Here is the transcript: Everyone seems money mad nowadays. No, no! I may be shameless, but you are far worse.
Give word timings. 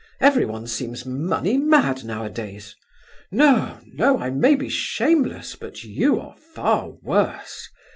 Everyone 0.19 0.65
seems 0.65 1.05
money 1.05 1.57
mad 1.59 2.03
nowadays. 2.03 2.75
No, 3.31 3.79
no! 3.85 4.17
I 4.17 4.31
may 4.31 4.55
be 4.55 4.67
shameless, 4.67 5.55
but 5.55 5.83
you 5.83 6.19
are 6.19 6.35
far 6.35 6.89
worse. 7.03 7.69